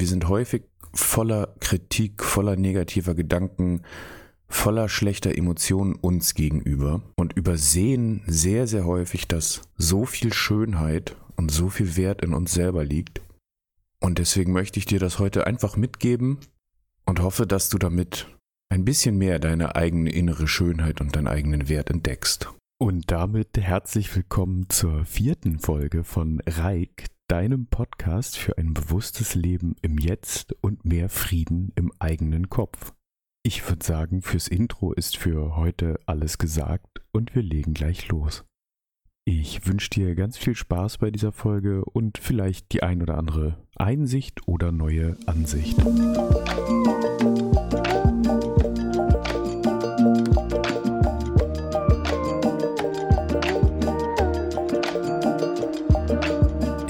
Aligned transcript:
wir 0.00 0.06
sind 0.06 0.28
häufig 0.28 0.62
voller 0.92 1.54
Kritik, 1.60 2.22
voller 2.22 2.56
negativer 2.56 3.14
Gedanken, 3.14 3.82
voller 4.48 4.88
schlechter 4.88 5.36
Emotionen 5.36 5.94
uns 5.94 6.34
gegenüber 6.34 7.02
und 7.16 7.32
übersehen 7.34 8.22
sehr, 8.26 8.66
sehr 8.66 8.86
häufig, 8.86 9.26
dass 9.28 9.62
so 9.76 10.06
viel 10.06 10.32
Schönheit 10.32 11.16
und 11.36 11.50
so 11.50 11.68
viel 11.68 11.96
Wert 11.96 12.22
in 12.22 12.32
uns 12.32 12.52
selber 12.52 12.84
liegt. 12.84 13.20
Und 14.00 14.18
deswegen 14.18 14.52
möchte 14.52 14.78
ich 14.78 14.86
dir 14.86 15.00
das 15.00 15.18
heute 15.18 15.46
einfach 15.46 15.76
mitgeben 15.76 16.38
und 17.06 17.20
hoffe, 17.20 17.46
dass 17.46 17.68
du 17.68 17.78
damit 17.78 18.26
ein 18.68 18.84
bisschen 18.84 19.16
mehr 19.16 19.38
deine 19.38 19.76
eigene 19.76 20.10
innere 20.10 20.48
Schönheit 20.48 21.00
und 21.00 21.16
deinen 21.16 21.28
eigenen 21.28 21.68
Wert 21.68 21.90
entdeckst. 21.90 22.50
Und 22.78 23.10
damit 23.10 23.56
herzlich 23.58 24.14
willkommen 24.14 24.68
zur 24.68 25.04
vierten 25.06 25.58
Folge 25.58 26.04
von 26.04 26.42
Reik, 26.46 27.06
deinem 27.28 27.66
Podcast 27.66 28.38
für 28.38 28.56
ein 28.58 28.74
bewusstes 28.74 29.34
Leben 29.34 29.74
im 29.82 29.98
Jetzt 29.98 30.54
und 30.60 30.84
mehr 30.84 31.08
Frieden 31.08 31.72
im 31.74 31.92
eigenen 31.98 32.48
Kopf. 32.48 32.92
Ich 33.42 33.68
würde 33.68 33.84
sagen, 33.84 34.22
fürs 34.22 34.48
Intro 34.48 34.92
ist 34.92 35.16
für 35.16 35.56
heute 35.56 36.00
alles 36.06 36.38
gesagt 36.38 37.00
und 37.12 37.34
wir 37.34 37.42
legen 37.42 37.74
gleich 37.74 38.08
los. 38.08 38.44
Ich 39.24 39.66
wünsche 39.66 39.90
dir 39.90 40.14
ganz 40.14 40.38
viel 40.38 40.54
Spaß 40.54 40.98
bei 40.98 41.10
dieser 41.10 41.32
Folge 41.32 41.84
und 41.84 42.18
vielleicht 42.18 42.72
die 42.72 42.82
ein 42.82 43.02
oder 43.02 43.18
andere 43.18 43.56
Einsicht 43.74 44.46
oder 44.46 44.70
neue 44.70 45.16
Ansicht. 45.26 45.76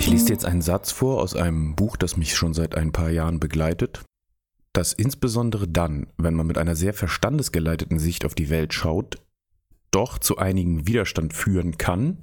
Ich 0.06 0.12
lese 0.12 0.28
jetzt 0.28 0.44
einen 0.44 0.62
Satz 0.62 0.92
vor 0.92 1.20
aus 1.20 1.34
einem 1.34 1.74
Buch, 1.74 1.96
das 1.96 2.16
mich 2.16 2.36
schon 2.36 2.54
seit 2.54 2.76
ein 2.76 2.92
paar 2.92 3.10
Jahren 3.10 3.40
begleitet, 3.40 4.04
das 4.72 4.92
insbesondere 4.92 5.66
dann, 5.66 6.06
wenn 6.16 6.34
man 6.34 6.46
mit 6.46 6.58
einer 6.58 6.76
sehr 6.76 6.94
verstandesgeleiteten 6.94 7.98
Sicht 7.98 8.24
auf 8.24 8.36
die 8.36 8.48
Welt 8.48 8.72
schaut, 8.72 9.20
doch 9.90 10.20
zu 10.20 10.38
einigen 10.38 10.86
Widerstand 10.86 11.34
führen 11.34 11.76
kann. 11.76 12.22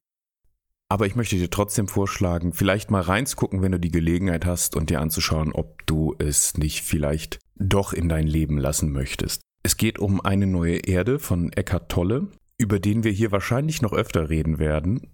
Aber 0.88 1.08
ich 1.08 1.18
möchte 1.18 1.36
dir 1.36 1.50
trotzdem 1.50 1.90
vorschlagen, 1.90 2.54
vielleicht 2.54 2.90
mal 2.90 3.02
reinzugucken, 3.02 3.62
wenn 3.62 3.74
du 3.74 3.82
die 3.82 3.92
Gelegenheit 3.92 4.46
hast 4.46 4.78
und 4.78 4.90
dir 4.90 5.02
anzuschauen, 5.02 5.52
ob 5.52 5.86
du 5.86 6.16
es 6.20 6.58
nicht 6.58 6.84
vielleicht 6.84 7.40
doch 7.58 7.92
in 7.92 8.08
dein 8.08 8.28
Leben 8.28 8.58
lassen 8.58 8.94
möchtest. 8.94 9.42
Es 9.62 9.76
geht 9.76 10.00
um 10.00 10.22
eine 10.22 10.48
neue 10.48 10.78
Erde 10.78 11.20
von 11.20 11.52
Eckhart 11.52 11.92
Tolle, 11.92 12.30
über 12.58 12.80
den 12.80 13.04
wir 13.04 13.12
hier 13.12 13.34
wahrscheinlich 13.34 13.82
noch 13.82 13.92
öfter 13.92 14.30
reden 14.30 14.58
werden, 14.58 15.14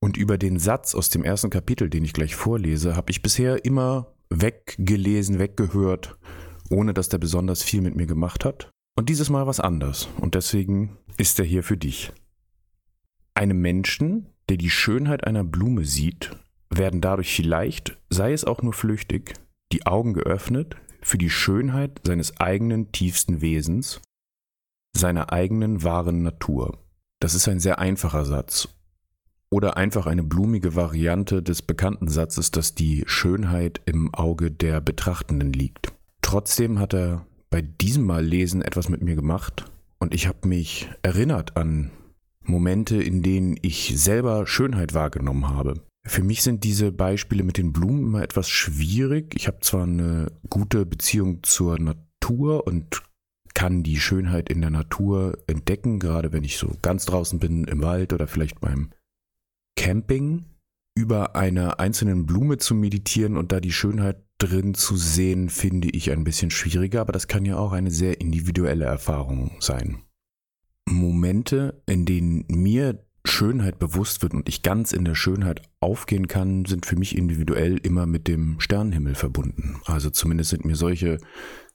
und 0.00 0.16
über 0.16 0.38
den 0.38 0.58
Satz 0.58 0.94
aus 0.94 1.10
dem 1.10 1.22
ersten 1.22 1.50
Kapitel, 1.50 1.90
den 1.90 2.04
ich 2.04 2.14
gleich 2.14 2.34
vorlese, 2.34 2.96
habe 2.96 3.10
ich 3.10 3.22
bisher 3.22 3.64
immer 3.64 4.12
weggelesen, 4.30 5.38
weggehört, 5.38 6.16
ohne 6.70 6.94
dass 6.94 7.08
der 7.08 7.18
besonders 7.18 7.62
viel 7.62 7.82
mit 7.82 7.94
mir 7.94 8.06
gemacht 8.06 8.44
hat. 8.44 8.70
Und 8.96 9.08
dieses 9.08 9.30
Mal 9.30 9.46
was 9.46 9.60
anders. 9.60 10.08
Und 10.18 10.34
deswegen 10.34 10.96
ist 11.16 11.38
er 11.38 11.44
hier 11.44 11.62
für 11.62 11.76
dich. 11.76 12.12
Einem 13.34 13.60
Menschen, 13.60 14.26
der 14.48 14.56
die 14.56 14.70
Schönheit 14.70 15.26
einer 15.26 15.44
Blume 15.44 15.84
sieht, 15.84 16.36
werden 16.70 17.00
dadurch 17.00 17.34
vielleicht, 17.34 17.98
sei 18.08 18.32
es 18.32 18.44
auch 18.44 18.62
nur 18.62 18.72
flüchtig, 18.72 19.34
die 19.72 19.86
Augen 19.86 20.14
geöffnet 20.14 20.76
für 21.02 21.18
die 21.18 21.30
Schönheit 21.30 22.00
seines 22.06 22.38
eigenen 22.40 22.92
tiefsten 22.92 23.40
Wesens, 23.40 24.00
seiner 24.96 25.32
eigenen 25.32 25.82
wahren 25.82 26.22
Natur. 26.22 26.78
Das 27.20 27.34
ist 27.34 27.48
ein 27.48 27.60
sehr 27.60 27.78
einfacher 27.78 28.24
Satz 28.24 28.68
oder 29.50 29.76
einfach 29.76 30.06
eine 30.06 30.22
blumige 30.22 30.76
Variante 30.76 31.42
des 31.42 31.62
bekannten 31.62 32.08
Satzes, 32.08 32.50
dass 32.50 32.74
die 32.74 33.02
Schönheit 33.06 33.80
im 33.84 34.14
Auge 34.14 34.50
der 34.50 34.80
Betrachtenden 34.80 35.52
liegt. 35.52 35.92
Trotzdem 36.22 36.78
hat 36.78 36.94
er 36.94 37.26
bei 37.50 37.60
diesem 37.60 38.04
Mal 38.04 38.24
lesen 38.24 38.62
etwas 38.62 38.88
mit 38.88 39.02
mir 39.02 39.16
gemacht 39.16 39.64
und 39.98 40.14
ich 40.14 40.28
habe 40.28 40.46
mich 40.46 40.88
erinnert 41.02 41.56
an 41.56 41.90
Momente, 42.44 43.02
in 43.02 43.22
denen 43.22 43.56
ich 43.60 43.92
selber 43.96 44.46
Schönheit 44.46 44.94
wahrgenommen 44.94 45.48
habe. 45.48 45.74
Für 46.06 46.22
mich 46.22 46.42
sind 46.42 46.64
diese 46.64 46.92
Beispiele 46.92 47.42
mit 47.42 47.58
den 47.58 47.72
Blumen 47.72 48.04
immer 48.04 48.22
etwas 48.22 48.48
schwierig. 48.48 49.34
Ich 49.36 49.46
habe 49.48 49.58
zwar 49.60 49.82
eine 49.82 50.32
gute 50.48 50.86
Beziehung 50.86 51.42
zur 51.42 51.78
Natur 51.78 52.66
und 52.66 53.02
kann 53.52 53.82
die 53.82 53.98
Schönheit 53.98 54.48
in 54.48 54.60
der 54.60 54.70
Natur 54.70 55.36
entdecken, 55.46 55.98
gerade 55.98 56.32
wenn 56.32 56.44
ich 56.44 56.56
so 56.56 56.70
ganz 56.82 57.04
draußen 57.04 57.38
bin 57.38 57.64
im 57.64 57.82
Wald 57.82 58.12
oder 58.12 58.26
vielleicht 58.26 58.60
beim 58.60 58.90
Camping 59.80 60.44
über 60.94 61.36
einer 61.36 61.80
einzelnen 61.80 62.26
Blume 62.26 62.58
zu 62.58 62.74
meditieren 62.74 63.38
und 63.38 63.50
da 63.50 63.60
die 63.60 63.72
Schönheit 63.72 64.22
drin 64.36 64.74
zu 64.74 64.94
sehen, 64.94 65.48
finde 65.48 65.88
ich 65.88 66.10
ein 66.10 66.22
bisschen 66.22 66.50
schwieriger, 66.50 67.00
aber 67.00 67.12
das 67.14 67.28
kann 67.28 67.46
ja 67.46 67.56
auch 67.56 67.72
eine 67.72 67.90
sehr 67.90 68.20
individuelle 68.20 68.84
Erfahrung 68.84 69.52
sein. 69.58 70.02
Momente, 70.86 71.82
in 71.86 72.04
denen 72.04 72.44
mir 72.48 73.06
Schönheit 73.24 73.78
bewusst 73.78 74.20
wird 74.20 74.34
und 74.34 74.50
ich 74.50 74.62
ganz 74.62 74.92
in 74.92 75.06
der 75.06 75.14
Schönheit 75.14 75.62
aufgehen 75.80 76.28
kann, 76.28 76.66
sind 76.66 76.84
für 76.84 76.96
mich 76.96 77.16
individuell 77.16 77.78
immer 77.78 78.04
mit 78.04 78.28
dem 78.28 78.60
Sternenhimmel 78.60 79.14
verbunden. 79.14 79.80
Also 79.86 80.10
zumindest 80.10 80.50
sind 80.50 80.66
mir 80.66 80.76
solche 80.76 81.16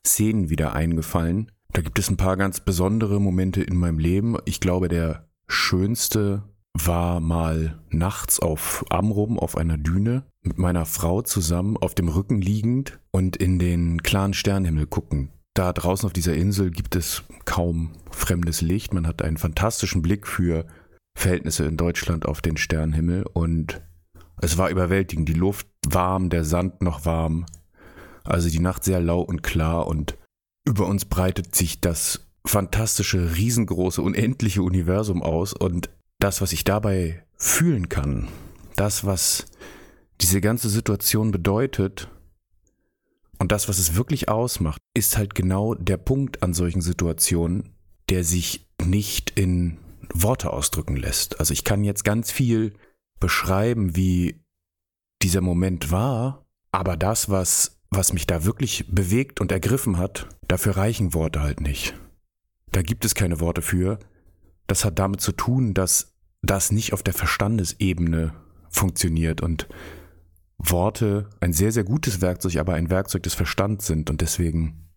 Szenen 0.06 0.52
wieder 0.52 0.74
eingefallen. 0.74 1.52
Da 1.74 1.82
gibt 1.82 1.98
es 1.98 2.12
ein 2.12 2.18
paar 2.18 2.38
ganz 2.38 2.60
besondere 2.60 3.20
Momente 3.20 3.64
in 3.64 3.78
meinem 3.78 3.98
Leben. 3.98 4.38
Ich 4.46 4.60
glaube, 4.60 4.90
der 4.90 5.28
schönste 5.48 6.44
war 6.78 7.22
mal 7.22 7.80
nachts 7.90 8.41
auf 8.41 8.84
Amrum 8.90 9.40
auf 9.40 9.58
einer 9.58 9.78
Düne 9.78 10.24
mit 10.44 10.58
meiner 10.58 10.86
Frau 10.86 11.22
zusammen 11.22 11.78
auf 11.78 11.96
dem 11.96 12.09
Rücken 12.09 12.41
liegend 12.41 13.00
und 13.12 13.38
in 13.38 13.59
den 13.59 14.03
klaren 14.03 14.34
Sternenhimmel 14.34 14.85
gucken. 14.85 15.30
Da 15.53 15.72
draußen 15.72 16.06
auf 16.06 16.12
dieser 16.12 16.35
Insel 16.35 16.72
gibt 16.72 16.97
es 16.97 17.24
kaum 17.46 17.94
fremdes 18.12 18.62
Licht. 18.62 18.94
Man 18.94 19.08
hat 19.08 19.22
einen 19.22 19.38
fantastischen 19.38 20.02
Blick 20.02 20.28
für 20.28 20.66
Verhältnisse 21.18 21.64
in 21.66 21.78
Deutschland 21.78 22.25
auf 22.25 22.41
den 22.41 22.58
Sternenhimmel 22.58 23.25
und 23.31 23.81
es 24.41 24.58
war 24.58 24.69
überwältigend. 24.69 25.30
Die 25.30 25.34
Luft 25.34 25.68
warm, 25.88 26.30
der 26.30 26.44
Sand 26.44 26.81
noch 26.81 27.06
warm. 27.06 27.46
Also 28.25 28.50
die 28.50 28.59
Nacht 28.59 28.84
sehr 28.84 29.00
lau 29.00 29.22
und 29.22 29.44
klar 29.44 29.88
und 29.88 30.18
über 30.68 30.88
uns 30.88 31.06
breitet 31.06 31.56
sich 31.56 31.80
das 31.80 32.28
fantastische, 32.46 33.38
riesengroße, 33.38 34.02
unendliche 34.02 34.62
Universum 34.62 35.24
aus 35.24 35.53
und 35.53 35.90
das, 36.25 36.41
was 36.41 36.53
ich 36.53 36.63
dabei 36.63 37.24
fühlen 37.38 37.88
kann, 37.88 38.28
das, 38.75 39.06
was 39.06 39.46
diese 40.22 40.41
ganze 40.41 40.69
Situation 40.69 41.30
bedeutet 41.30 42.09
und 43.38 43.52
das, 43.52 43.69
was 43.69 43.78
es 43.78 43.94
wirklich 43.94 44.28
ausmacht, 44.28 44.81
ist 44.96 45.18
halt 45.18 45.35
genau 45.35 45.75
der 45.75 45.97
Punkt 45.97 46.41
an 46.41 46.56
solchen 46.56 46.81
Situationen, 46.81 47.75
der 48.09 48.24
sich 48.24 48.68
nicht 48.84 49.38
in 49.38 49.78
Worte 50.16 50.52
ausdrücken 50.52 50.96
lässt. 50.96 51.40
Also 51.40 51.53
ich 51.53 51.64
kann 51.64 51.84
jetzt 51.84 52.03
ganz 52.03 52.31
viel 52.31 52.74
beschreiben, 53.19 53.96
wie 53.96 54.44
dieser 55.22 55.41
Moment 55.41 55.91
war, 55.91 56.47
aber 56.72 56.97
das, 56.97 57.30
was, 57.30 57.78
was 57.91 58.14
mich 58.14 58.25
da 58.25 58.46
wirklich 58.46 58.88
bewegt 58.90 59.41
und 59.41 59.52
ergriffen 59.52 60.00
hat, 60.00 60.28
dafür 60.47 60.75
reichen 60.75 61.14
Worte 61.14 61.44
halt 61.44 61.62
nicht. 61.62 61.94
Da 62.72 62.81
gibt 62.81 63.06
es 63.06 63.14
keine 63.14 63.40
Worte 63.40 63.62
für, 63.62 64.00
das 64.66 64.85
hat 64.85 64.97
damit 64.97 65.22
zu 65.22 65.31
tun, 65.31 65.75
dass 65.75 66.15
das 66.46 66.72
nicht 66.72 66.94
auf 66.94 67.04
der 67.04 67.14
Verstandesebene 67.14 68.34
funktioniert 68.70 69.42
und 69.42 69.68
Worte 70.58 71.30
ein 71.42 71.54
sehr, 71.54 71.72
sehr 71.72 71.84
gutes 71.84 72.22
Werkzeug, 72.22 72.58
aber 72.58 72.76
ein 72.76 72.90
Werkzeug 72.90 73.24
des 73.24 73.34
Verstands 73.34 73.88
sind 73.88 74.10
und 74.10 74.22
deswegen 74.22 74.90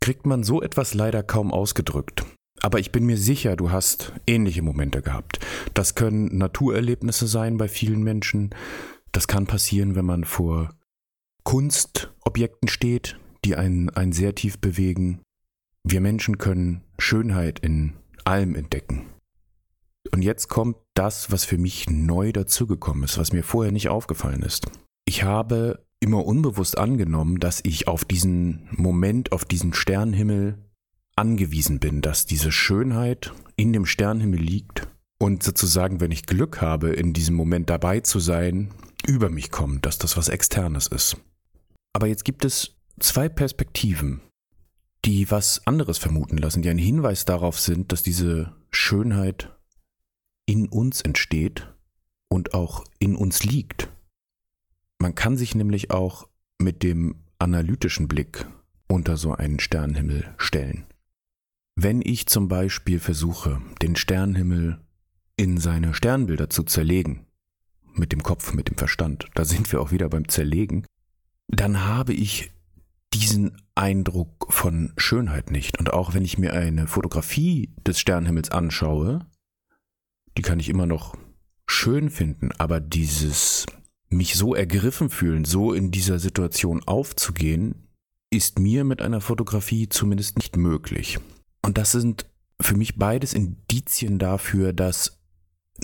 kriegt 0.00 0.26
man 0.26 0.42
so 0.42 0.62
etwas 0.62 0.94
leider 0.94 1.22
kaum 1.22 1.52
ausgedrückt. 1.52 2.24
Aber 2.60 2.78
ich 2.78 2.92
bin 2.92 3.04
mir 3.04 3.16
sicher, 3.16 3.56
du 3.56 3.70
hast 3.70 4.12
ähnliche 4.26 4.62
Momente 4.62 5.02
gehabt. 5.02 5.40
Das 5.74 5.94
können 5.94 6.36
Naturerlebnisse 6.38 7.26
sein 7.26 7.56
bei 7.56 7.68
vielen 7.68 8.02
Menschen. 8.02 8.50
Das 9.10 9.26
kann 9.26 9.46
passieren, 9.46 9.94
wenn 9.94 10.04
man 10.04 10.24
vor 10.24 10.70
Kunstobjekten 11.44 12.68
steht, 12.68 13.18
die 13.44 13.56
einen, 13.56 13.90
einen 13.90 14.12
sehr 14.12 14.34
tief 14.34 14.58
bewegen. 14.58 15.20
Wir 15.82 16.00
Menschen 16.00 16.38
können 16.38 16.82
Schönheit 16.98 17.58
in 17.58 17.94
allem 18.24 18.54
entdecken. 18.54 19.11
Und 20.10 20.22
jetzt 20.22 20.48
kommt 20.48 20.76
das, 20.94 21.30
was 21.30 21.44
für 21.44 21.58
mich 21.58 21.88
neu 21.88 22.32
dazugekommen 22.32 23.04
ist, 23.04 23.18
was 23.18 23.32
mir 23.32 23.44
vorher 23.44 23.72
nicht 23.72 23.88
aufgefallen 23.88 24.42
ist. 24.42 24.66
Ich 25.04 25.22
habe 25.22 25.84
immer 26.00 26.24
unbewusst 26.26 26.76
angenommen, 26.76 27.38
dass 27.38 27.60
ich 27.62 27.86
auf 27.86 28.04
diesen 28.04 28.68
Moment, 28.72 29.32
auf 29.32 29.44
diesen 29.44 29.72
Sternenhimmel 29.72 30.58
angewiesen 31.14 31.78
bin, 31.78 32.00
dass 32.00 32.26
diese 32.26 32.50
Schönheit 32.50 33.32
in 33.56 33.72
dem 33.72 33.86
Sternenhimmel 33.86 34.40
liegt 34.40 34.88
und 35.18 35.42
sozusagen, 35.42 36.00
wenn 36.00 36.10
ich 36.10 36.26
Glück 36.26 36.60
habe, 36.60 36.90
in 36.90 37.12
diesem 37.12 37.36
Moment 37.36 37.70
dabei 37.70 38.00
zu 38.00 38.18
sein, 38.18 38.70
über 39.06 39.30
mich 39.30 39.50
kommt, 39.50 39.86
dass 39.86 39.98
das 39.98 40.16
was 40.16 40.28
Externes 40.28 40.88
ist. 40.88 41.16
Aber 41.92 42.06
jetzt 42.06 42.24
gibt 42.24 42.44
es 42.44 42.76
zwei 42.98 43.28
Perspektiven, 43.28 44.20
die 45.04 45.30
was 45.30 45.66
anderes 45.66 45.98
vermuten 45.98 46.38
lassen, 46.38 46.62
die 46.62 46.70
ein 46.70 46.78
Hinweis 46.78 47.24
darauf 47.24 47.60
sind, 47.60 47.92
dass 47.92 48.02
diese 48.02 48.52
Schönheit 48.70 49.56
in 50.46 50.68
uns 50.68 51.00
entsteht 51.00 51.72
und 52.28 52.54
auch 52.54 52.84
in 52.98 53.16
uns 53.16 53.44
liegt. 53.44 53.88
Man 54.98 55.14
kann 55.14 55.36
sich 55.36 55.54
nämlich 55.54 55.90
auch 55.90 56.28
mit 56.58 56.82
dem 56.82 57.16
analytischen 57.38 58.08
Blick 58.08 58.46
unter 58.88 59.16
so 59.16 59.34
einen 59.34 59.58
Sternenhimmel 59.58 60.34
stellen. 60.36 60.86
Wenn 61.74 62.02
ich 62.02 62.26
zum 62.26 62.48
Beispiel 62.48 63.00
versuche, 63.00 63.60
den 63.80 63.96
Sternenhimmel 63.96 64.80
in 65.36 65.58
seine 65.58 65.94
Sternbilder 65.94 66.50
zu 66.50 66.62
zerlegen, 66.62 67.26
mit 67.94 68.12
dem 68.12 68.22
Kopf, 68.22 68.52
mit 68.52 68.68
dem 68.68 68.76
Verstand, 68.76 69.28
da 69.34 69.44
sind 69.44 69.72
wir 69.72 69.80
auch 69.80 69.90
wieder 69.90 70.08
beim 70.08 70.28
Zerlegen, 70.28 70.86
dann 71.48 71.84
habe 71.84 72.12
ich 72.12 72.52
diesen 73.12 73.60
Eindruck 73.74 74.52
von 74.52 74.92
Schönheit 74.96 75.50
nicht. 75.50 75.78
Und 75.78 75.92
auch 75.92 76.14
wenn 76.14 76.24
ich 76.24 76.38
mir 76.38 76.52
eine 76.52 76.86
Fotografie 76.86 77.74
des 77.86 77.98
Sternenhimmels 77.98 78.50
anschaue, 78.50 79.26
die 80.36 80.42
kann 80.42 80.60
ich 80.60 80.68
immer 80.68 80.86
noch 80.86 81.16
schön 81.66 82.10
finden, 82.10 82.50
aber 82.58 82.80
dieses 82.80 83.66
mich 84.08 84.34
so 84.34 84.54
ergriffen 84.54 85.10
fühlen, 85.10 85.44
so 85.44 85.72
in 85.72 85.90
dieser 85.90 86.18
Situation 86.18 86.82
aufzugehen, 86.84 87.88
ist 88.30 88.58
mir 88.58 88.84
mit 88.84 89.02
einer 89.02 89.20
Fotografie 89.20 89.88
zumindest 89.88 90.36
nicht 90.36 90.56
möglich. 90.56 91.18
Und 91.62 91.78
das 91.78 91.92
sind 91.92 92.26
für 92.60 92.76
mich 92.76 92.96
beides 92.96 93.34
Indizien 93.34 94.18
dafür, 94.18 94.72
dass 94.72 95.18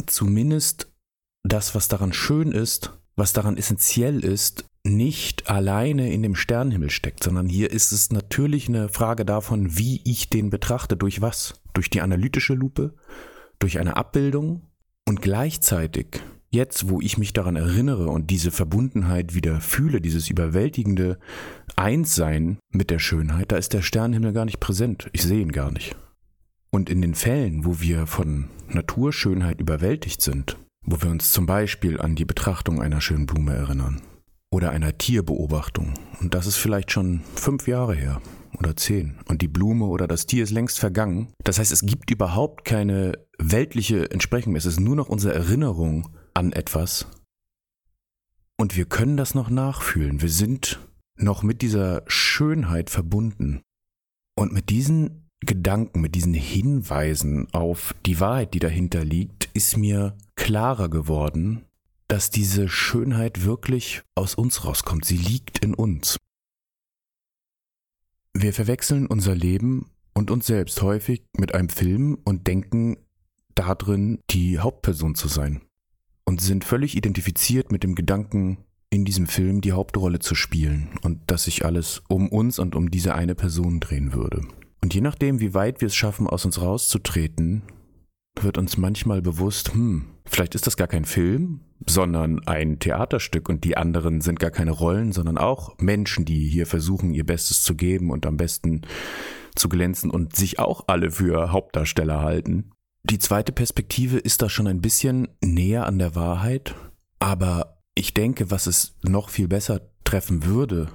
zumindest 0.06 0.92
das, 1.42 1.74
was 1.74 1.88
daran 1.88 2.12
schön 2.12 2.52
ist, 2.52 2.92
was 3.16 3.32
daran 3.32 3.56
essentiell 3.56 4.24
ist, 4.24 4.64
nicht 4.84 5.50
alleine 5.50 6.12
in 6.12 6.22
dem 6.22 6.34
Sternenhimmel 6.34 6.90
steckt, 6.90 7.24
sondern 7.24 7.48
hier 7.48 7.70
ist 7.70 7.92
es 7.92 8.10
natürlich 8.10 8.68
eine 8.68 8.88
Frage 8.88 9.24
davon, 9.24 9.76
wie 9.76 10.00
ich 10.04 10.30
den 10.30 10.50
betrachte, 10.50 10.96
durch 10.96 11.20
was? 11.20 11.60
Durch 11.74 11.90
die 11.90 12.00
analytische 12.00 12.54
Lupe, 12.54 12.94
durch 13.58 13.78
eine 13.78 13.96
Abbildung 13.96 14.62
und 15.06 15.22
gleichzeitig, 15.22 16.20
jetzt 16.50 16.88
wo 16.88 17.00
ich 17.00 17.18
mich 17.18 17.32
daran 17.32 17.56
erinnere 17.56 18.08
und 18.08 18.30
diese 18.30 18.50
Verbundenheit 18.50 19.34
wieder 19.34 19.60
fühle, 19.60 20.00
dieses 20.00 20.30
überwältigende 20.30 21.18
Einssein 21.76 22.58
mit 22.70 22.90
der 22.90 22.98
Schönheit, 22.98 23.52
da 23.52 23.56
ist 23.56 23.72
der 23.72 23.82
Sternenhimmel 23.82 24.32
gar 24.32 24.44
nicht 24.44 24.60
präsent, 24.60 25.08
ich 25.12 25.22
sehe 25.22 25.40
ihn 25.40 25.52
gar 25.52 25.70
nicht. 25.70 25.96
Und 26.70 26.90
in 26.90 27.00
den 27.00 27.14
Fällen, 27.14 27.64
wo 27.64 27.80
wir 27.80 28.06
von 28.06 28.48
Naturschönheit 28.68 29.60
überwältigt 29.60 30.20
sind, 30.20 30.58
wo 30.84 31.00
wir 31.00 31.10
uns 31.10 31.32
zum 31.32 31.46
Beispiel 31.46 32.00
an 32.00 32.14
die 32.14 32.26
Betrachtung 32.26 32.82
einer 32.82 33.00
schönen 33.00 33.26
Blume 33.26 33.54
erinnern 33.54 34.02
oder 34.50 34.70
einer 34.70 34.96
Tierbeobachtung, 34.96 35.94
und 36.20 36.34
das 36.34 36.46
ist 36.46 36.56
vielleicht 36.56 36.90
schon 36.90 37.22
fünf 37.34 37.66
Jahre 37.66 37.94
her 37.94 38.20
oder 38.58 38.76
zehn, 38.76 39.18
und 39.28 39.42
die 39.42 39.48
Blume 39.48 39.86
oder 39.86 40.06
das 40.06 40.26
Tier 40.26 40.44
ist 40.44 40.50
längst 40.50 40.78
vergangen, 40.78 41.32
das 41.44 41.58
heißt, 41.58 41.72
es 41.72 41.82
gibt 41.82 42.10
überhaupt 42.10 42.64
keine 42.64 43.12
weltliche 43.38 44.10
Entsprechung 44.10 44.52
mehr, 44.52 44.58
es 44.58 44.66
ist 44.66 44.80
nur 44.80 44.96
noch 44.96 45.08
unsere 45.08 45.34
Erinnerung 45.34 46.08
an 46.34 46.52
etwas, 46.52 47.06
und 48.60 48.76
wir 48.76 48.86
können 48.86 49.16
das 49.16 49.34
noch 49.34 49.50
nachfühlen, 49.50 50.20
wir 50.20 50.30
sind 50.30 50.80
noch 51.16 51.42
mit 51.42 51.62
dieser 51.62 52.02
Schönheit 52.06 52.90
verbunden. 52.90 53.62
Und 54.36 54.52
mit 54.52 54.70
diesen 54.70 55.28
Gedanken, 55.40 56.00
mit 56.00 56.14
diesen 56.14 56.34
Hinweisen 56.34 57.52
auf 57.52 57.94
die 58.06 58.20
Wahrheit, 58.20 58.54
die 58.54 58.58
dahinter 58.58 59.04
liegt, 59.04 59.48
ist 59.54 59.76
mir 59.76 60.16
klarer 60.36 60.88
geworden, 60.88 61.64
dass 62.08 62.30
diese 62.30 62.68
Schönheit 62.68 63.44
wirklich 63.44 64.02
aus 64.14 64.34
uns 64.34 64.64
rauskommt. 64.64 65.04
Sie 65.04 65.16
liegt 65.16 65.58
in 65.58 65.74
uns. 65.74 66.16
Wir 68.34 68.52
verwechseln 68.52 69.06
unser 69.06 69.34
Leben 69.34 69.90
und 70.14 70.30
uns 70.30 70.46
selbst 70.46 70.82
häufig 70.82 71.22
mit 71.36 71.54
einem 71.54 71.68
Film 71.68 72.18
und 72.24 72.46
denken 72.46 72.96
darin, 73.54 74.20
die 74.30 74.58
Hauptperson 74.58 75.14
zu 75.14 75.28
sein. 75.28 75.62
Und 76.24 76.40
sind 76.40 76.64
völlig 76.64 76.96
identifiziert 76.96 77.72
mit 77.72 77.82
dem 77.82 77.94
Gedanken, 77.94 78.58
in 78.90 79.04
diesem 79.04 79.26
Film 79.26 79.60
die 79.60 79.72
Hauptrolle 79.72 80.18
zu 80.18 80.34
spielen 80.34 80.90
und 81.02 81.30
dass 81.30 81.44
sich 81.44 81.64
alles 81.64 82.02
um 82.08 82.28
uns 82.28 82.58
und 82.58 82.74
um 82.74 82.90
diese 82.90 83.14
eine 83.14 83.34
Person 83.34 83.80
drehen 83.80 84.12
würde. 84.12 84.42
Und 84.82 84.94
je 84.94 85.00
nachdem, 85.00 85.40
wie 85.40 85.54
weit 85.54 85.80
wir 85.80 85.86
es 85.86 85.96
schaffen, 85.96 86.26
aus 86.26 86.44
uns 86.44 86.60
rauszutreten, 86.60 87.62
wird 88.42 88.58
uns 88.58 88.76
manchmal 88.76 89.22
bewusst, 89.22 89.72
hm, 89.72 90.06
vielleicht 90.24 90.54
ist 90.54 90.66
das 90.66 90.76
gar 90.76 90.88
kein 90.88 91.04
Film, 91.04 91.60
sondern 91.86 92.46
ein 92.46 92.78
Theaterstück 92.78 93.48
und 93.48 93.64
die 93.64 93.76
anderen 93.76 94.20
sind 94.20 94.40
gar 94.40 94.50
keine 94.50 94.72
Rollen, 94.72 95.12
sondern 95.12 95.38
auch 95.38 95.76
Menschen, 95.78 96.24
die 96.24 96.48
hier 96.48 96.66
versuchen, 96.66 97.14
ihr 97.14 97.24
Bestes 97.24 97.62
zu 97.62 97.74
geben 97.74 98.10
und 98.10 98.26
am 98.26 98.36
besten 98.36 98.82
zu 99.54 99.68
glänzen 99.68 100.10
und 100.10 100.36
sich 100.36 100.58
auch 100.58 100.84
alle 100.86 101.10
für 101.10 101.52
Hauptdarsteller 101.52 102.20
halten. 102.20 102.72
Die 103.04 103.18
zweite 103.18 103.52
Perspektive 103.52 104.18
ist 104.18 104.42
da 104.42 104.48
schon 104.48 104.66
ein 104.66 104.80
bisschen 104.80 105.28
näher 105.42 105.86
an 105.86 105.98
der 105.98 106.14
Wahrheit, 106.14 106.74
aber 107.18 107.78
ich 107.94 108.14
denke, 108.14 108.50
was 108.50 108.66
es 108.66 108.96
noch 109.02 109.28
viel 109.28 109.48
besser 109.48 109.80
treffen 110.04 110.44
würde, 110.44 110.88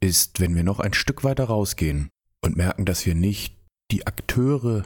ist, 0.00 0.40
wenn 0.40 0.54
wir 0.54 0.64
noch 0.64 0.80
ein 0.80 0.94
Stück 0.94 1.24
weiter 1.24 1.44
rausgehen 1.44 2.08
und 2.42 2.56
merken, 2.56 2.84
dass 2.84 3.06
wir 3.06 3.14
nicht 3.14 3.56
die 3.90 4.06
Akteure 4.06 4.84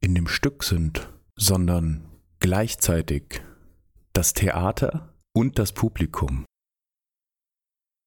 in 0.00 0.14
dem 0.14 0.26
Stück 0.26 0.64
sind, 0.64 1.08
sondern 1.36 2.04
gleichzeitig 2.40 3.42
das 4.12 4.32
Theater 4.32 5.14
und 5.32 5.58
das 5.58 5.72
Publikum. 5.72 6.44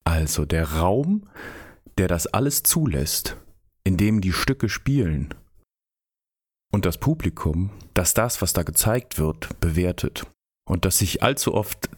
Also 0.06 0.45
der 0.45 0.71
Raum, 0.74 1.29
der 1.97 2.07
das 2.07 2.27
alles 2.27 2.63
zulässt, 2.63 3.38
in 3.83 3.97
dem 3.97 4.21
die 4.21 4.33
Stücke 4.33 4.69
spielen, 4.69 5.33
und 6.71 6.85
das 6.85 6.97
Publikum, 6.97 7.71
das 7.94 8.13
das, 8.13 8.41
was 8.41 8.53
da 8.53 8.63
gezeigt 8.63 9.18
wird, 9.18 9.59
bewertet 9.59 10.27
und 10.68 10.85
das 10.85 10.97
sich 10.97 11.23
allzu 11.23 11.53
oft 11.53 11.89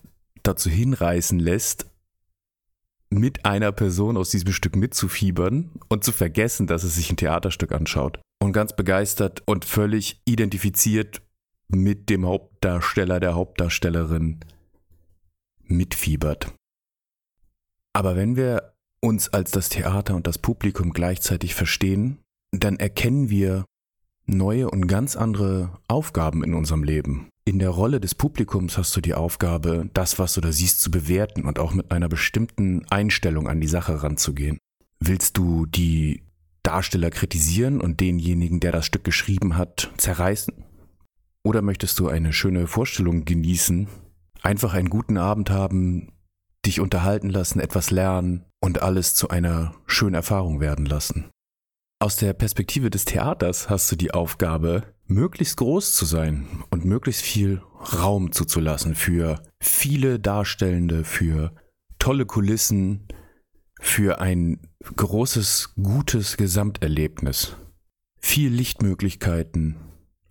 dazu 0.44 0.70
hinreißen 0.70 1.40
lässt, 1.40 1.88
mit 3.10 3.46
einer 3.46 3.72
Person 3.72 4.18
aus 4.18 4.30
diesem 4.30 4.54
Stück 4.54 4.76
mitzufiebern 4.76 5.72
und 5.90 6.04
zu 6.04 6.12
vergessen, 6.12 6.68
dass 6.68 6.84
es 6.84 6.96
sich 6.96 7.12
ein 7.12 7.18
Theaterstück 7.18 7.72
anschaut. 7.72 8.20
Und 8.42 8.54
ganz 8.54 8.76
begeistert 8.76 9.44
und 9.46 9.66
völlig 9.66 10.22
identifiziert 10.26 11.22
mit 11.68 12.10
dem 12.10 12.26
Hauptdarsteller, 12.26 13.20
der 13.20 13.36
Hauptdarstellerin 13.36 14.40
mitfiebert. 15.64 16.54
Aber 17.94 18.16
wenn 18.16 18.36
wir 18.36 18.74
uns 19.02 19.30
als 19.30 19.52
das 19.52 19.70
Theater 19.70 20.16
und 20.16 20.28
das 20.28 20.38
Publikum 20.38 20.94
gleichzeitig 20.94 21.56
verstehen, 21.56 22.20
dann 22.52 22.78
erkennen 22.78 23.30
wir 23.30 23.66
neue 24.26 24.70
und 24.70 24.88
ganz 24.88 25.16
andere 25.16 25.80
Aufgaben 25.88 26.44
in 26.44 26.54
unserem 26.54 26.84
Leben. 26.84 27.30
In 27.46 27.60
der 27.60 27.70
Rolle 27.70 28.00
des 28.00 28.14
Publikums 28.16 28.78
hast 28.78 28.96
du 28.96 29.02
die 29.02 29.16
Aufgabe, 29.16 29.90
das, 29.94 30.20
was 30.20 30.34
du 30.34 30.42
da 30.42 30.52
siehst, 30.52 30.82
zu 30.82 30.92
bewerten 30.92 31.46
und 31.46 31.58
auch 31.58 31.74
mit 31.74 31.92
einer 31.92 32.10
bestimmten 32.10 32.86
Einstellung 32.90 33.48
an 33.48 33.60
die 33.60 33.68
Sache 33.68 34.04
ranzugehen. 34.04 34.60
Willst 35.00 35.38
du 35.38 35.66
die 35.66 36.24
Darsteller 36.70 37.10
kritisieren 37.10 37.82
und 37.82 38.00
denjenigen, 38.00 38.60
der 38.60 38.72
das 38.72 38.86
Stück 38.86 39.04
geschrieben 39.04 39.58
hat, 39.58 39.92
zerreißen? 39.98 40.54
Oder 41.44 41.64
möchtest 41.64 41.98
du 41.98 42.08
eine 42.08 42.32
schöne 42.32 42.68
Vorstellung 42.68 43.26
genießen, 43.26 43.88
einfach 44.44 44.76
einen 44.76 44.92
guten 44.92 45.18
Abend 45.18 45.50
haben, 45.50 46.12
dich 46.68 46.80
unterhalten 46.80 47.32
lassen, 47.32 47.60
etwas 47.60 47.90
lernen 47.90 48.46
und 48.60 48.84
alles 48.84 49.16
zu 49.16 49.30
einer 49.30 49.74
schönen 49.88 50.14
Erfahrung 50.14 50.60
werden 50.60 50.86
lassen? 50.86 51.32
Aus 52.00 52.18
der 52.18 52.34
Perspektive 52.34 52.92
des 52.92 53.06
Theaters 53.06 53.68
hast 53.68 53.92
du 53.92 53.96
die 53.96 54.14
Aufgabe, 54.14 54.84
möglichst 55.08 55.58
groß 55.58 55.96
zu 55.96 56.06
sein 56.06 56.46
und 56.70 56.86
möglichst 56.86 57.24
viel 57.24 57.64
Raum 58.00 58.32
zuzulassen 58.32 58.94
für 58.94 59.42
viele 59.60 60.20
Darstellende, 60.20 61.04
für 61.04 61.52
tolle 61.98 62.28
Kulissen, 62.28 63.08
für 63.82 64.22
ein 64.22 64.60
großes, 64.84 65.74
gutes 65.82 66.38
Gesamterlebnis. 66.38 67.56
Viel 68.20 68.52
Lichtmöglichkeiten, 68.52 69.76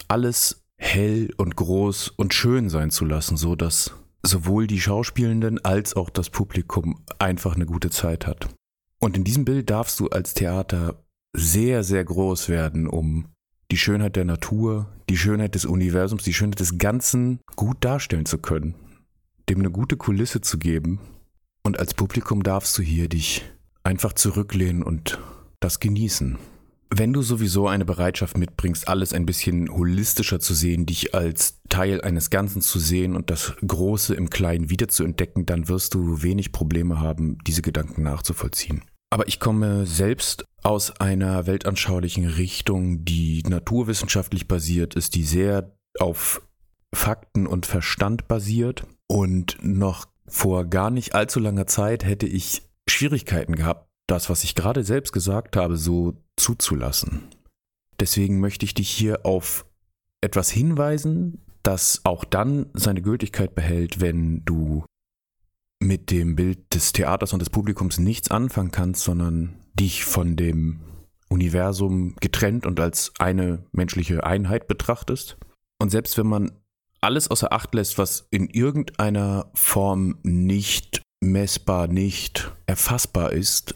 alles 0.09 0.65
hell 0.77 1.31
und 1.37 1.57
groß 1.57 2.09
und 2.11 2.35
schön 2.35 2.69
sein 2.71 2.91
zu 2.91 3.05
lassen, 3.05 3.37
so 3.37 3.57
dass 3.57 3.93
sowohl 4.23 4.67
die 4.67 4.81
Schauspielenden 4.81 5.65
als 5.65 5.95
auch 5.95 6.11
das 6.11 6.31
Publikum 6.31 7.05
einfach 7.19 7.55
eine 7.55 7.67
gute 7.67 7.91
Zeit 7.91 8.27
hat. 8.27 8.49
Und 9.01 9.17
in 9.17 9.25
diesem 9.25 9.45
Bild 9.45 9.71
darfst 9.71 10.01
du 10.01 10.09
als 10.09 10.35
Theater 10.35 11.05
sehr, 11.33 11.85
sehr 11.85 12.05
groß 12.05 12.49
werden, 12.49 12.89
um 12.89 13.27
die 13.71 13.77
Schönheit 13.77 14.17
der 14.17 14.25
Natur, 14.25 14.93
die 15.09 15.17
Schönheit 15.17 15.55
des 15.55 15.67
Universums, 15.67 16.25
die 16.25 16.35
Schönheit 16.35 16.61
des 16.61 16.79
Ganzen 16.79 17.41
gut 17.55 17.85
darstellen 17.85 18.27
zu 18.27 18.39
können, 18.39 18.75
dem 19.49 19.59
eine 19.59 19.71
gute 19.71 19.97
Kulisse 19.97 20.41
zu 20.41 20.59
geben. 20.59 21.01
Und 21.63 21.79
als 21.79 21.95
Publikum 21.95 22.43
darfst 22.43 22.77
du 22.79 22.83
hier 22.83 23.09
dich 23.09 23.45
einfach 23.89 24.13
zurücklehnen 24.13 24.83
und 24.83 25.19
das 25.61 25.81
genießen. 25.81 26.39
Wenn 26.91 27.15
du 27.15 27.23
sowieso 27.23 27.69
eine 27.69 27.87
Bereitschaft 27.87 28.37
mitbringst, 28.37 28.87
alles 28.87 29.15
ein 29.15 29.25
bisschen 29.25 29.71
holistischer 29.71 30.41
zu 30.41 30.53
sehen, 30.53 30.85
dich 30.85 31.15
als 31.15 31.61
Teil 31.71 32.03
eines 32.03 32.29
Ganzen 32.29 32.61
zu 32.61 32.79
sehen 32.79 33.17
und 33.17 33.31
das 33.31 33.55
Große 33.67 34.15
im 34.15 34.29
Kleinen 34.29 34.69
wiederzuentdecken, 34.69 35.47
dann 35.47 35.69
wirst 35.69 35.95
du 35.95 36.23
wenig 36.23 36.53
Probleme 36.53 37.01
haben, 37.01 37.39
diese 37.47 37.63
Gedanken 37.63 38.03
nachzuvollziehen. 38.03 38.83
Aber 39.11 39.27
ich 39.27 39.41
komme 39.41 39.87
selbst 39.87 40.45
aus 40.63 41.01
einer 41.01 41.47
weltanschaulichen 41.47 42.27
Richtung, 42.27 43.07
die 43.07 43.43
naturwissenschaftlich 43.49 44.49
basiert 44.49 44.97
ist, 44.97 45.15
die 45.15 45.25
sehr 45.25 45.75
auf 45.99 46.43
Fakten 46.95 47.47
und 47.47 47.65
Verstand 47.65 48.29
basiert. 48.29 48.87
Und 49.07 49.57
noch 49.63 50.07
vor 50.27 50.67
gar 50.67 50.91
nicht 50.91 51.15
allzu 51.15 51.41
langer 51.41 51.67
Zeit 51.67 52.05
hätte 52.05 52.27
ich 52.27 52.68
Schwierigkeiten 52.99 53.55
gehabt, 53.55 53.89
das, 54.09 54.29
was 54.29 54.43
ich 54.43 54.57
gerade 54.57 54.83
selbst 54.83 55.13
gesagt 55.13 55.57
habe, 55.57 55.77
so 55.77 56.21
zuzulassen. 56.37 57.29
Deswegen 58.01 58.41
möchte 58.41 58.65
ich 58.65 58.75
dich 58.75 58.91
hier 58.91 59.25
auf 59.25 59.67
etwas 60.21 60.51
hinweisen, 60.51 61.45
das 61.63 62.01
auch 62.05 62.25
dann 62.25 62.67
seine 62.75 63.01
Gültigkeit 63.01 63.55
behält, 63.55 64.01
wenn 64.01 64.45
du 64.45 64.85
mit 65.81 66.11
dem 66.11 66.35
Bild 66.35 66.75
des 66.75 66.93
Theaters 66.93 67.33
und 67.33 67.39
des 67.39 67.51
Publikums 67.51 68.01
nichts 68.01 68.33
anfangen 68.33 68.73
kannst, 68.73 69.05
sondern 69.05 69.55
dich 69.75 70.05
von 70.05 70.35
dem 70.35 70.81
Universum 71.29 72.17
getrennt 72.21 72.67
und 72.67 72.81
als 72.81 73.13
eine 73.21 73.65
menschliche 73.71 74.25
Einheit 74.25 74.67
betrachtest. 74.67 75.37
Und 75.79 75.91
selbst 75.91 76.19
wenn 76.19 76.27
man 76.27 76.51
alles 77.01 77.31
außer 77.31 77.53
Acht 77.53 77.75
lässt, 77.75 77.97
was 77.97 78.27
in 78.33 78.49
irgendeiner 78.49 79.53
Form 79.55 80.19
nicht 80.25 81.03
messbar, 81.21 81.89
nicht 81.89 82.55
erfassbar 82.67 83.33
ist, 83.33 83.75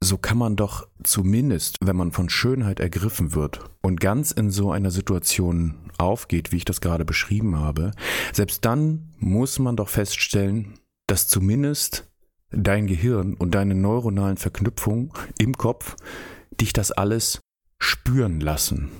so 0.00 0.18
kann 0.18 0.38
man 0.38 0.56
doch 0.56 0.86
zumindest, 1.02 1.76
wenn 1.80 1.96
man 1.96 2.12
von 2.12 2.28
Schönheit 2.28 2.80
ergriffen 2.80 3.34
wird 3.34 3.60
und 3.82 4.00
ganz 4.00 4.30
in 4.30 4.50
so 4.50 4.70
einer 4.70 4.90
Situation 4.90 5.90
aufgeht, 5.98 6.52
wie 6.52 6.58
ich 6.58 6.64
das 6.64 6.80
gerade 6.80 7.04
beschrieben 7.04 7.58
habe, 7.58 7.92
selbst 8.32 8.64
dann 8.64 9.14
muss 9.18 9.58
man 9.58 9.76
doch 9.76 9.88
feststellen, 9.88 10.74
dass 11.06 11.28
zumindest 11.28 12.10
dein 12.50 12.86
Gehirn 12.86 13.34
und 13.34 13.54
deine 13.54 13.74
neuronalen 13.74 14.36
Verknüpfungen 14.36 15.12
im 15.38 15.56
Kopf 15.56 15.96
dich 16.60 16.72
das 16.72 16.92
alles 16.92 17.40
spüren 17.78 18.40
lassen. 18.40 18.90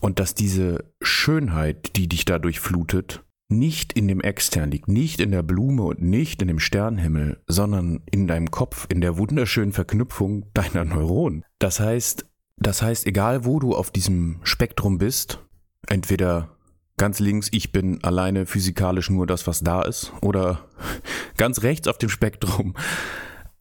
Und 0.00 0.18
dass 0.18 0.34
diese 0.34 0.92
Schönheit, 1.02 1.96
die 1.96 2.08
dich 2.08 2.24
dadurch 2.24 2.60
flutet, 2.60 3.24
nicht 3.48 3.94
in 3.94 4.08
dem 4.08 4.20
Extern 4.20 4.70
liegt, 4.70 4.88
nicht 4.88 5.20
in 5.20 5.30
der 5.30 5.42
Blume 5.42 5.82
und 5.82 6.02
nicht 6.02 6.42
in 6.42 6.48
dem 6.48 6.58
Sternenhimmel, 6.58 7.42
sondern 7.46 8.02
in 8.10 8.26
deinem 8.26 8.50
Kopf, 8.50 8.86
in 8.90 9.00
der 9.00 9.16
wunderschönen 9.16 9.72
Verknüpfung 9.72 10.46
deiner 10.52 10.84
Neuronen. 10.84 11.44
Das 11.58 11.80
heißt, 11.80 12.26
das 12.58 12.82
heißt, 12.82 13.06
egal 13.06 13.44
wo 13.44 13.58
du 13.58 13.74
auf 13.74 13.90
diesem 13.90 14.40
Spektrum 14.42 14.98
bist, 14.98 15.38
entweder 15.86 16.56
ganz 16.98 17.20
links, 17.20 17.48
ich 17.52 17.72
bin 17.72 18.02
alleine 18.04 18.44
physikalisch 18.44 19.08
nur 19.08 19.26
das, 19.26 19.46
was 19.46 19.60
da 19.60 19.82
ist, 19.82 20.12
oder 20.20 20.68
ganz 21.36 21.62
rechts 21.62 21.88
auf 21.88 21.96
dem 21.96 22.10
Spektrum, 22.10 22.74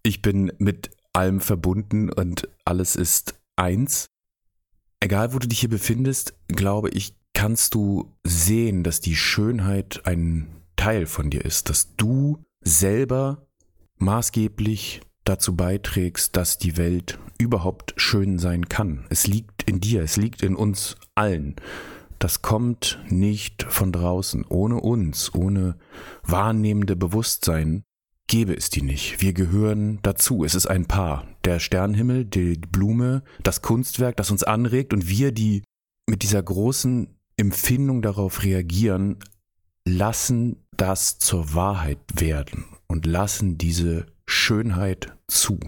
ich 0.03 0.22
bin 0.22 0.51
mit 0.58 0.91
allem 1.13 1.39
verbunden 1.39 2.12
und 2.12 2.50
alles 2.65 2.96
ist 2.96 3.39
eins. 3.56 4.08
Egal, 5.00 5.34
wo 5.34 5.39
du 5.39 5.48
dich 5.48 5.60
hier 5.60 5.70
befindest, 5.70 6.34
glaube 6.48 6.89
ich, 6.89 7.16
kannst 7.38 7.75
du 7.75 8.15
sehen, 8.24 8.82
dass 8.82 9.00
die 9.00 9.15
Schönheit 9.15 10.01
ein 10.06 10.48
Teil 10.75 11.06
von 11.06 11.29
dir 11.29 11.46
ist, 11.46 11.70
dass 11.70 11.96
du 11.96 12.44
selber 12.62 13.46
maßgeblich 14.00 15.01
dazu 15.24 15.56
beiträgst, 15.56 16.36
dass 16.36 16.58
die 16.58 16.77
Welt 16.77 17.20
überhaupt 17.38 17.94
schön 17.96 18.39
sein 18.39 18.70
kann. 18.70 19.06
Es 19.12 19.27
liegt 19.27 19.70
in 19.70 19.79
dir, 19.79 20.01
es 20.01 20.17
liegt 20.17 20.41
in 20.41 20.56
uns 20.56 20.96
allen. 21.13 21.58
Das 22.17 22.41
kommt 22.41 22.98
nicht 23.08 23.62
von 23.70 23.91
draußen. 23.91 24.44
Ohne 24.50 24.82
uns, 24.82 25.36
ohne 25.36 25.77
wahrnehmende 26.24 26.96
Bewusstsein 26.96 27.84
gäbe 28.25 28.56
es 28.56 28.72
die 28.72 28.82
nicht. 28.82 29.22
Wir 29.22 29.34
gehören 29.34 30.00
dazu. 30.01 30.44
Es 30.44 30.56
ist 30.56 30.65
ein 30.65 30.88
Paar. 30.88 31.27
Der 31.46 31.60
Sternenhimmel, 31.60 32.25
die 32.25 32.56
Blume, 32.56 33.22
das 33.44 33.62
Kunstwerk, 33.62 34.17
das 34.17 34.32
uns 34.32 34.41
anregt 34.41 34.91
und 34.91 35.08
wir, 35.08 35.32
die 35.32 35.62
mit 36.10 36.24
dieser 36.24 36.41
großen 36.41 37.13
Empfindung 37.38 38.01
darauf 38.01 38.44
reagieren, 38.44 39.17
lassen 39.86 40.58
das 40.75 41.20
zur 41.20 41.53
Wahrheit 41.53 42.00
werden 42.15 42.65
und 42.88 43.06
lassen 43.06 43.58
diese 43.58 44.08
Schönheit 44.25 45.15
zu. 45.27 45.60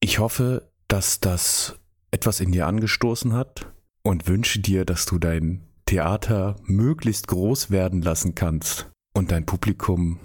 Ich 0.00 0.18
hoffe, 0.18 0.70
dass 0.88 1.20
das 1.20 1.78
etwas 2.10 2.40
in 2.40 2.52
dir 2.52 2.66
angestoßen 2.66 3.32
hat 3.34 3.72
und 4.02 4.26
wünsche 4.26 4.60
dir, 4.60 4.84
dass 4.84 5.06
du 5.06 5.18
dein 5.18 5.62
Theater 5.86 6.56
möglichst 6.64 7.28
groß 7.28 7.70
werden 7.70 8.02
lassen 8.02 8.34
kannst 8.34 8.90
und 9.12 9.30
dein 9.30 9.46
Publikum 9.46 10.18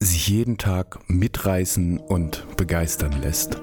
sich 0.00 0.28
jeden 0.28 0.58
Tag 0.58 0.98
mitreißen 1.08 1.98
und 1.98 2.46
begeistern 2.56 3.20
lässt. 3.20 3.60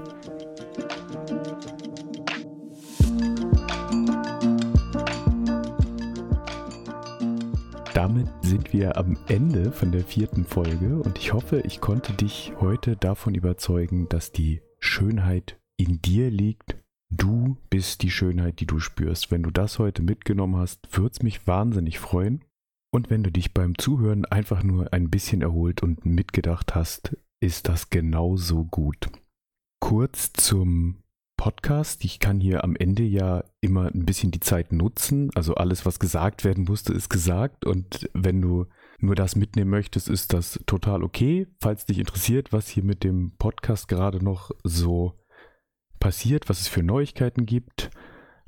Damit 7.96 8.28
sind 8.42 8.74
wir 8.74 8.98
am 8.98 9.18
Ende 9.30 9.72
von 9.72 9.94
der 9.94 10.04
vierten 10.04 10.44
Folge 10.44 10.98
und 11.02 11.18
ich 11.18 11.32
hoffe, 11.32 11.62
ich 11.62 11.80
konnte 11.80 12.12
dich 12.12 12.52
heute 12.60 12.98
davon 12.98 13.36
überzeugen, 13.36 14.10
dass 14.10 14.34
die 14.34 14.62
Schönheit 14.80 15.58
in 15.78 16.02
dir 16.02 16.30
liegt. 16.30 16.76
Du 17.10 17.56
bist 17.70 18.02
die 18.02 18.12
Schönheit, 18.12 18.60
die 18.60 18.66
du 18.66 18.80
spürst. 18.80 19.32
Wenn 19.32 19.44
du 19.44 19.50
das 19.50 19.80
heute 19.80 20.02
mitgenommen 20.02 20.58
hast, 20.58 20.90
würde 20.92 21.12
es 21.14 21.24
mich 21.24 21.48
wahnsinnig 21.48 21.98
freuen. 21.98 22.44
Und 22.92 23.10
wenn 23.10 23.24
du 23.24 23.32
dich 23.32 23.54
beim 23.54 23.78
Zuhören 23.78 24.26
einfach 24.26 24.62
nur 24.62 24.92
ein 24.92 25.10
bisschen 25.10 25.42
erholt 25.42 25.82
und 25.82 26.06
mitgedacht 26.06 26.76
hast, 26.76 27.16
ist 27.40 27.70
das 27.70 27.92
genauso 27.92 28.66
gut. 28.66 29.10
Kurz 29.80 30.34
zum 30.34 30.98
Podcast. 31.46 32.04
Ich 32.04 32.18
kann 32.18 32.40
hier 32.40 32.64
am 32.64 32.76
Ende 32.76 33.04
ja 33.04 33.44
immer 33.62 33.86
ein 33.94 34.04
bisschen 34.04 34.32
die 34.32 34.40
Zeit 34.40 34.74
nutzen. 34.74 35.30
Also 35.36 35.54
alles, 35.54 35.86
was 35.86 36.00
gesagt 36.00 36.44
werden 36.44 36.64
musste, 36.64 36.92
ist 36.92 37.08
gesagt. 37.08 37.68
Und 37.68 38.10
wenn 38.14 38.42
du 38.42 38.66
nur 38.98 39.14
das 39.14 39.36
mitnehmen 39.36 39.70
möchtest, 39.70 40.10
ist 40.10 40.34
das 40.34 40.60
total 40.66 41.04
okay. 41.04 41.46
Falls 41.62 41.86
dich 41.86 42.00
interessiert, 42.00 42.52
was 42.52 42.68
hier 42.68 42.84
mit 42.84 43.04
dem 43.04 43.38
Podcast 43.38 43.88
gerade 43.88 44.26
noch 44.26 44.50
so 44.64 45.20
passiert, 46.00 46.50
was 46.50 46.62
es 46.62 46.68
für 46.68 46.82
Neuigkeiten 46.82 47.46
gibt. 47.46 47.92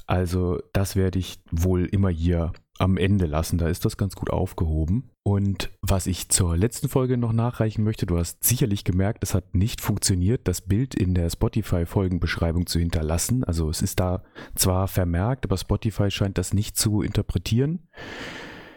Also 0.07 0.59
das 0.73 0.95
werde 0.95 1.19
ich 1.19 1.39
wohl 1.51 1.85
immer 1.85 2.09
hier 2.09 2.51
am 2.79 2.97
Ende 2.97 3.25
lassen. 3.25 3.57
Da 3.57 3.67
ist 3.67 3.85
das 3.85 3.97
ganz 3.97 4.15
gut 4.15 4.29
aufgehoben. 4.29 5.09
Und 5.23 5.71
was 5.81 6.07
ich 6.07 6.29
zur 6.29 6.55
letzten 6.55 6.89
Folge 6.89 7.17
noch 7.17 7.33
nachreichen 7.33 7.83
möchte, 7.83 8.05
du 8.05 8.17
hast 8.17 8.43
sicherlich 8.43 8.83
gemerkt, 8.83 9.23
es 9.23 9.33
hat 9.33 9.55
nicht 9.55 9.81
funktioniert, 9.81 10.47
das 10.47 10.61
Bild 10.61 10.95
in 10.95 11.13
der 11.13 11.29
Spotify-Folgenbeschreibung 11.29 12.65
zu 12.65 12.79
hinterlassen. 12.79 13.43
Also 13.43 13.69
es 13.69 13.81
ist 13.81 13.99
da 13.99 14.23
zwar 14.55 14.87
vermerkt, 14.87 15.45
aber 15.45 15.57
Spotify 15.57 16.09
scheint 16.11 16.37
das 16.37 16.53
nicht 16.53 16.77
zu 16.77 17.01
interpretieren. 17.01 17.87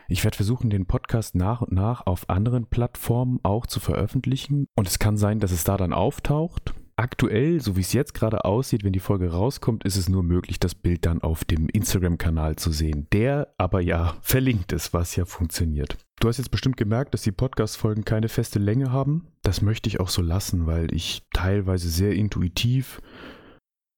Ich 0.09 0.25
werde 0.25 0.37
versuchen, 0.37 0.71
den 0.71 0.87
Podcast 0.87 1.37
nach 1.37 1.61
und 1.61 1.71
nach 1.71 2.05
auf 2.05 2.29
anderen 2.29 2.67
Plattformen 2.67 3.39
auch 3.45 3.67
zu 3.67 3.79
veröffentlichen. 3.79 4.67
Und 4.75 4.89
es 4.89 4.99
kann 4.99 5.17
sein, 5.17 5.39
dass 5.39 5.53
es 5.53 5.63
da 5.63 5.77
dann 5.77 5.93
auftaucht 5.93 6.75
aktuell, 7.01 7.63
so 7.63 7.77
wie 7.77 7.81
es 7.81 7.95
jetzt 7.95 8.13
gerade 8.13 8.45
aussieht, 8.45 8.85
wenn 8.85 8.93
die 8.93 9.01
Folge 9.01 9.33
rauskommt, 9.33 9.85
ist 9.85 9.97
es 9.97 10.11
nur 10.11 10.23
möglich, 10.23 10.61
das 10.61 10.75
Bild 10.75 11.07
dann 11.07 11.23
auf 11.23 11.47
dem 11.47 11.71
Instagram-Kanal 11.71 12.57
zu 12.57 12.73
sehen, 12.73 13.07
der 13.11 13.55
aber 13.57 13.81
ja 13.81 14.17
verlinkt 14.21 14.73
ist, 14.73 14.93
was 14.93 15.17
ja 15.17 15.25
funktioniert. 15.25 15.97
Du 16.21 16.29
hast 16.29 16.37
jetzt 16.37 16.51
bestimmt 16.51 16.77
gemerkt, 16.77 17.15
dass 17.15 17.23
die 17.23 17.33
Podcast-Folgen 17.33 18.05
keine 18.05 18.29
feste 18.29 18.59
Länge 18.59 18.93
haben. 18.93 19.29
Das 19.41 19.63
möchte 19.63 19.89
ich 19.89 19.99
auch 19.99 20.11
so 20.11 20.21
lassen, 20.21 20.67
weil 20.67 20.93
ich 20.95 21.23
teilweise 21.33 21.89
sehr 21.89 22.13
intuitiv 22.13 23.01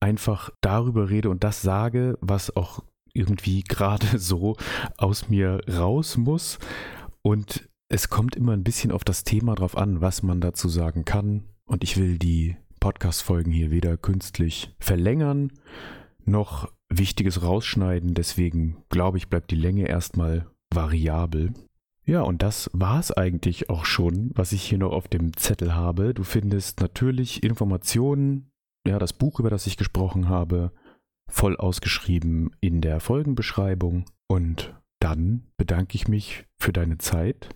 einfach 0.00 0.50
darüber 0.60 1.10
rede 1.10 1.28
und 1.28 1.42
das 1.42 1.60
sage, 1.60 2.16
was 2.20 2.54
auch 2.56 2.84
irgendwie 3.14 3.64
gerade 3.68 4.20
so 4.20 4.56
aus 4.96 5.28
mir 5.28 5.60
raus 5.68 6.16
muss. 6.16 6.60
Und 7.22 7.68
es 7.88 8.08
kommt 8.08 8.36
immer 8.36 8.52
ein 8.52 8.64
bisschen 8.64 8.92
auf 8.92 9.02
das 9.02 9.24
Thema 9.24 9.56
drauf 9.56 9.76
an, 9.76 10.00
was 10.00 10.22
man 10.22 10.40
dazu 10.40 10.68
sagen 10.68 11.04
kann. 11.04 11.48
Und 11.66 11.82
ich 11.82 11.96
will 11.96 12.18
die 12.18 12.56
Podcast-Folgen 12.82 13.52
hier 13.52 13.70
weder 13.70 13.96
künstlich 13.96 14.74
verlängern 14.80 15.52
noch 16.24 16.68
Wichtiges 16.88 17.44
rausschneiden. 17.44 18.14
Deswegen 18.14 18.82
glaube 18.88 19.18
ich, 19.18 19.28
bleibt 19.28 19.52
die 19.52 19.56
Länge 19.56 19.86
erstmal 19.86 20.50
variabel. 20.74 21.54
Ja, 22.04 22.22
und 22.22 22.42
das 22.42 22.68
war 22.72 22.98
es 22.98 23.12
eigentlich 23.12 23.70
auch 23.70 23.84
schon, 23.84 24.32
was 24.34 24.50
ich 24.50 24.64
hier 24.64 24.78
noch 24.78 24.90
auf 24.90 25.06
dem 25.06 25.36
Zettel 25.36 25.76
habe. 25.76 26.12
Du 26.12 26.24
findest 26.24 26.80
natürlich 26.80 27.44
Informationen, 27.44 28.50
ja, 28.84 28.98
das 28.98 29.12
Buch, 29.12 29.38
über 29.38 29.50
das 29.50 29.68
ich 29.68 29.76
gesprochen 29.76 30.28
habe, 30.28 30.72
voll 31.30 31.56
ausgeschrieben 31.56 32.50
in 32.60 32.80
der 32.80 32.98
Folgenbeschreibung. 32.98 34.06
Und 34.26 34.74
dann 34.98 35.46
bedanke 35.56 35.94
ich 35.94 36.08
mich 36.08 36.46
für 36.58 36.72
deine 36.72 36.98
Zeit, 36.98 37.50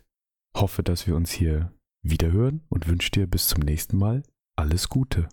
hoffe, 0.56 0.84
dass 0.84 1.08
wir 1.08 1.16
uns 1.16 1.32
hier 1.32 1.72
wiederhören 2.04 2.60
und 2.68 2.86
wünsche 2.86 3.10
dir 3.10 3.26
bis 3.26 3.48
zum 3.48 3.64
nächsten 3.64 3.98
Mal 3.98 4.22
alles 4.56 4.88
Gute. 4.88 5.28